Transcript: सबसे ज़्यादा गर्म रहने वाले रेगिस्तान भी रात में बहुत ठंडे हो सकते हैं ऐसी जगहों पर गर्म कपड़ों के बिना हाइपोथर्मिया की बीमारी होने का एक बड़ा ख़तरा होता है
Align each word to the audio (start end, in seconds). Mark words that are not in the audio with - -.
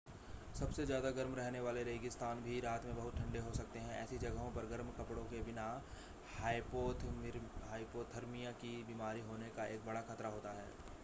सबसे 0.59 0.85
ज़्यादा 0.85 1.09
गर्म 1.09 1.35
रहने 1.35 1.59
वाले 1.59 1.83
रेगिस्तान 1.83 2.37
भी 2.37 2.59
रात 2.59 2.85
में 2.85 2.95
बहुत 2.95 3.15
ठंडे 3.15 3.39
हो 3.39 3.53
सकते 3.53 3.79
हैं 3.79 4.03
ऐसी 4.03 4.17
जगहों 4.17 4.51
पर 4.51 4.67
गर्म 4.67 4.89
कपड़ों 4.97 5.25
के 5.25 5.43
बिना 5.43 5.83
हाइपोथर्मिया 6.35 8.51
की 8.61 8.83
बीमारी 8.83 9.21
होने 9.21 9.49
का 9.57 9.65
एक 9.65 9.85
बड़ा 9.85 10.01
ख़तरा 10.09 10.29
होता 10.29 10.51
है 10.51 10.91